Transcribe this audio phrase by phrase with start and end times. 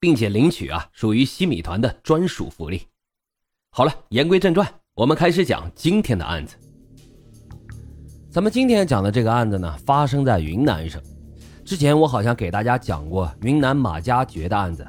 [0.00, 2.82] 并且领取啊，属于西米团的专属福利。
[3.70, 6.56] 好了，言归正传，我们开始讲今天的案子。
[8.30, 11.02] 咱们今天讲的这个案子呢，发生在云南省。
[11.64, 14.86] 之前我好像给大家讲过云南马加爵的案子。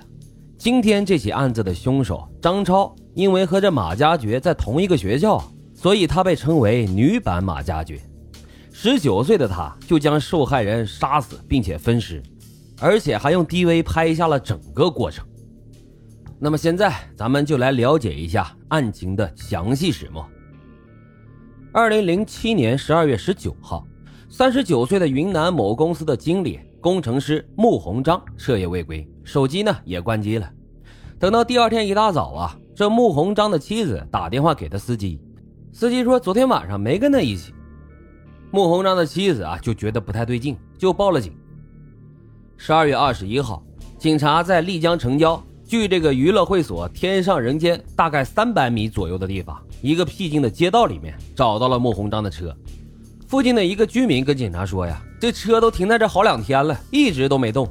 [0.57, 5.41] 今天这起案子的凶手张超，因为和这马加爵在同一个学校，
[5.73, 7.99] 所以他被称为女版马加爵。
[8.71, 12.21] 十九岁的他就将受害人杀死，并且分尸。
[12.81, 15.25] 而且还用 DV 拍下了整个过程。
[16.39, 20.25] 那么现在咱们就来了解一下案情的详细始末。
[21.73, 23.85] 二零零七年十二月十九号，
[24.29, 30.49] 三十九岁的云南某公司的经理工程师穆鸿章彻夜未归，手机呢也关机了。
[31.19, 35.21] 等到第二天一大早啊，这穆鸿章的妻子打电话给他司机，
[35.73, 37.53] 司机说昨天晚上没跟他一起。
[38.51, 41.33] 穆鸿章的妻子啊就觉得不太对劲，就报了警。
[42.61, 43.63] 十二月二十一号，
[43.97, 52.53] 警察在丽江城郊距这个娱乐会所“天上人间”大概三百米左右的地方，一个僻静的街道里面找到了穆鸿章的车。
[53.29, 57.65] 附近的一个居民跟警察说：“呀，这车都停在这好两天了，一直都没动。”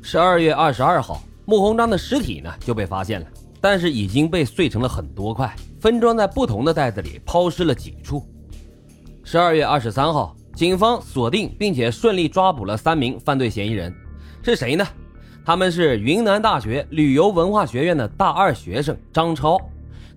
[0.00, 3.26] 十二月二十二号，穆鸿章的尸体呢就被发现了，
[3.60, 8.24] 但是已经被碎成了很多块，分装在不同的袋子里，抛尸了几处。
[9.24, 10.36] 十二月二十三号。
[10.56, 13.94] 警方锁定并且顺利抓捕了三名犯罪嫌疑人，
[14.42, 14.86] 是谁呢？
[15.44, 19.60] 他们是云南大学旅游文化学院的大二学生张超，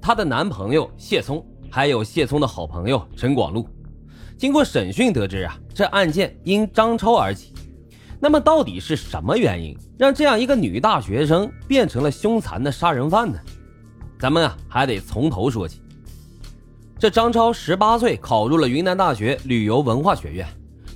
[0.01, 3.67] 她的男朋友谢聪，还有谢聪的好朋友陈广禄。
[4.37, 7.53] 经过审讯得知啊，这案件因张超而起。
[8.17, 13.37] 那么到底是什么原因让这样一个女大学生变成了凶残的杀人犯呢？
[14.17, 15.81] 咱们啊还得从头说起。
[16.99, 20.45] 这张超十八岁考入了云南大学旅游文化学院，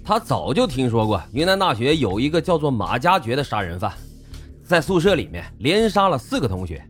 [0.04, 3.90] 他早就听说过云南大学有一个叫做马加爵的杀人犯，
[4.66, 6.86] 在宿舍里面连杀了四个同学。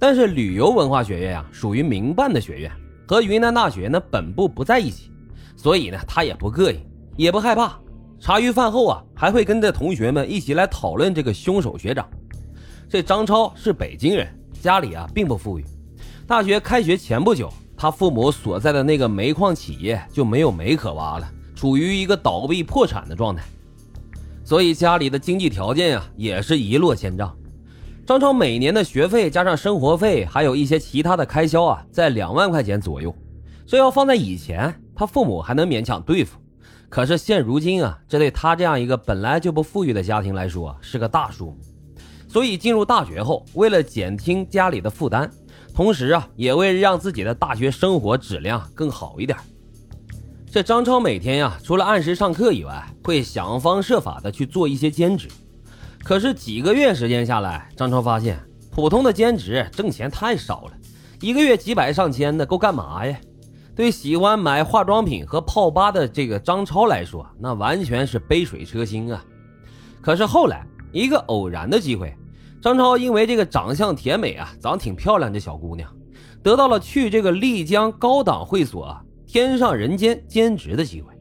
[0.00, 2.72] 但是旅游文化学院啊属于民办的学院，
[3.06, 5.12] 和云南大学呢本部不在一起，
[5.54, 6.80] 所以呢他也不膈应，
[7.16, 7.78] 也不害怕。
[8.18, 12.04] 茶余饭后啊还会跟着同学们一起来讨论这个凶手学长。
[12.88, 14.26] 这张超是北京人，
[14.60, 15.64] 家里啊并不富裕，
[16.26, 17.48] 大学开学前不久。
[17.82, 21.26] 他父母所在的那个煤矿企业就没有煤可挖了，
[21.56, 23.42] 处于一个倒闭破产的状态，
[24.44, 27.34] 所以家里的经济条件啊也是一落千丈。
[28.04, 33.16] 张超每年的学费加上生活费，还有一些其他的开销啊，在两万块钱左右。
[33.66, 36.38] 这要放在以前，他父母还能勉强对付，
[36.90, 41.56] 可是现如今啊，这对他这样一个本来就不富裕的家庭来说是个大数目。
[42.28, 45.30] 所以进入大学后，为了减轻家里的负担。
[45.74, 49.38] 同时啊，也为了让自己的大学生活质量更好一点。
[50.52, 55.28] 这张超每天呀，除了按时上课以外，会想方设法的去做一些兼职。
[56.02, 58.38] 可是几个月时间下来，张超发现，
[58.70, 60.72] 普通的兼职挣钱太少了，
[61.20, 63.16] 一个月几百上千的够干嘛呀？
[63.76, 69.24] 对喜欢买化妆品和泡吧的这个张超来说，那完全是杯水车薪啊。
[70.02, 72.14] 可是后来一个偶然的机会。
[72.60, 75.90] 张超因为这个长相甜美啊，长得挺漂亮，这小姑娘
[76.42, 78.94] 得到了去这个丽江高档会所
[79.26, 81.14] “天上人间”兼职的机会。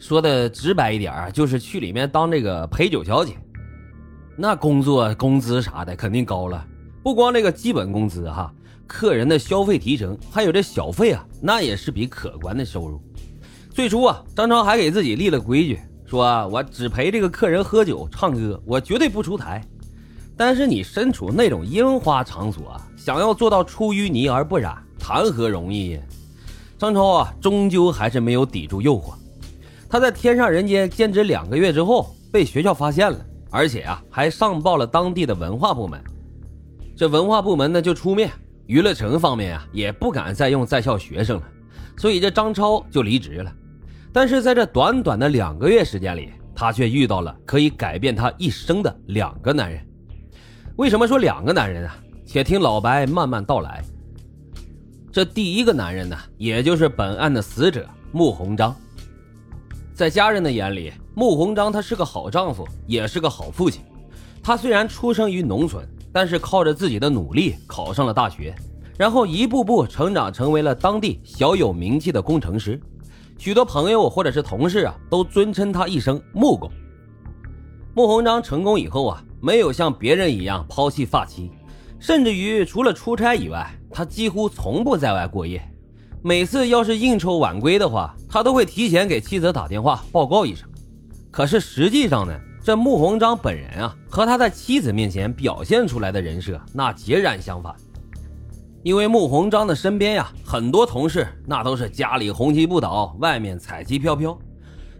[0.00, 3.34] 说的直白一点啊，就是去里面当这个陪酒小姐。
[4.36, 6.66] 那工作工资啥的肯定高了，
[7.04, 8.52] 不光这个基本工资哈，
[8.84, 13.00] 客人的消费提成还有这小费啊，那也是笔可观的收入。
[13.70, 19.62] 最初啊，张超还给自己立了规矩，说我只陪这个客人喝酒唱歌，我绝对不出台。
[20.38, 25.98] 但是你身处那种烟花场所啊，想要做到出淤泥而不染，谈何容易？
[26.78, 29.14] 张超啊，终究还是没有抵住诱惑。
[29.90, 33.18] 他在天上人间兼职两个月之后，被学校发现了，
[33.50, 36.00] 而且啊，还上报了当地的文化部门。
[36.96, 38.30] 这文化部门呢，就出面，
[38.66, 41.42] 娱乐城方面啊，也不敢再用在校学生了，
[41.96, 43.52] 所以这张超就离职了。
[44.12, 49.84] 但是在这短短的两个月时间里，他却遇到了可以改变他一生的两个男人。
[50.78, 51.98] 为什么说两个男人啊？
[52.24, 53.82] 且听老白慢慢道来。
[55.10, 58.72] 这第一个男人呢，也就是本案的死者穆鸿章。
[59.92, 63.82] 在家人的眼里，穆鸿章他是个好丈夫，也是个好父亲。
[64.40, 68.54] 他虽然出生于农村，但是靠着自己的努力考上了大学，
[68.96, 72.80] 然后一步步成长成为了当地小有名气的工程师。
[73.36, 76.70] 许多朋友或者是同事啊，都尊称他一声“穆工”。
[77.96, 81.50] 穆鸿章成功以后啊，没有像别人一样抛弃发妻，
[81.98, 85.62] 甚至于除了出差以外，他几乎从不在外过夜。
[86.22, 90.68] 每次要是应酬晚归的话，他都会提前给妻子打电话报告一声。
[91.30, 97.72] 可是实际上呢，这穆鸿章本人啊，和他在妻子面前表现出来的人设那截然相反。
[98.82, 104.36] 因为穆鸿章的身边呀，很多同事那都是家里红旗不倒，外面彩旗飘飘。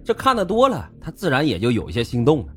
[0.05, 2.52] 这看得多了，他自然也就有些心动了。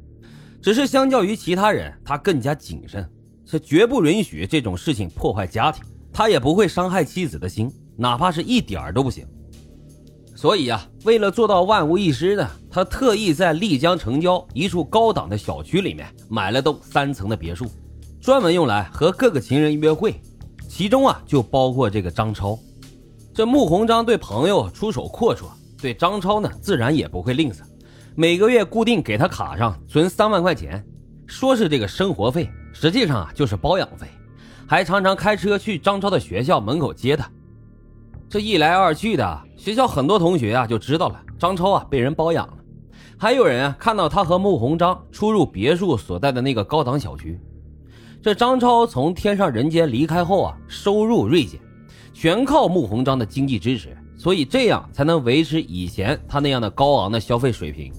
[0.61, 3.09] 只是相较于其他人，他更加谨慎，
[3.45, 5.83] 是绝不允许这种事情破坏家庭。
[6.13, 9.25] 他也不会伤害妻子的心，哪怕是一点儿都不行。
[10.35, 17.65] 所以啊，为了做到万无一失呢，他特意在丽江城郊一处高档的小区里面买了栋三层的别墅，
[18.19, 20.19] 专门用来和各个情人约会。
[20.67, 22.57] 其中啊，就包括这个张超。
[23.33, 25.45] 这穆鸿章对朋友出手阔绰，
[25.81, 27.61] 对张超呢，自然也不会吝啬。
[28.15, 30.85] 每个月固定给他卡上存三万块钱，
[31.25, 34.05] 说是这个生活费，实际上啊就是包养费，
[34.67, 37.29] 还常常开车去张超的学校门口接他。
[38.29, 42.57] 这一来二去的，学校很多同学啊就知道了张超啊被人包养了，
[43.17, 47.39] 还有人啊看到他和穆鸿章出入别墅所在的那个高档小区。
[48.21, 51.59] 这张超从天上人间离开后啊，收入锐减，
[52.13, 57.91] 全靠穆鸿章的经济支持，所以这样才能维持以前他那样的高昂的消费水平。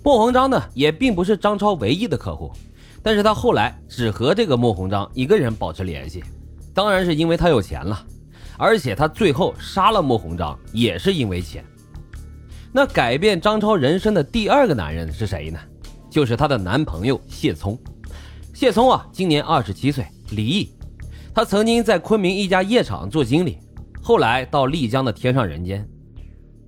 [0.00, 2.52] 莫鸿章呢，也并不是张超唯一的客户，
[3.02, 6.22] 但是他后来只和这个莫鸿章一个人保持联系，
[6.72, 8.00] 当然是因为他有钱了，
[8.56, 11.64] 而且他最后杀了莫鸿章也是因为钱。
[12.70, 15.58] 那改变张超人生的第二个男人是谁呢？
[16.08, 17.76] 就是她的男朋友谢聪。
[18.54, 20.70] 谢聪啊，今年二十七岁，离异。
[21.34, 23.58] 他曾经在昆明一家夜场做经理，
[24.02, 25.86] 后来到丽江的天上人间，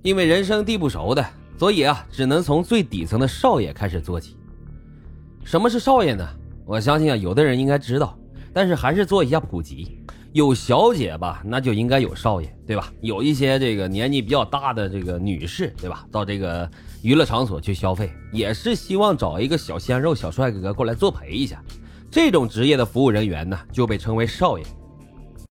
[0.01, 1.25] 因为人生地不熟的。
[1.57, 4.35] 所以啊，只能从最底层的少爷开始做起。
[5.43, 6.27] 什么是少爷呢？
[6.65, 8.17] 我相信啊，有的人应该知道，
[8.51, 9.99] 但是还是做一下普及。
[10.33, 12.91] 有小姐吧，那就应该有少爷，对吧？
[13.01, 16.05] 有一些这个年纪比较大的这个女士，对吧？
[16.11, 16.69] 到这个
[17.03, 21.63] 娱乐场所去消费，也是希望找一个小鲜肉、小帅哥过来作陪一下。
[22.09, 24.65] 这种职业的服务人员呢，就被称为少爷。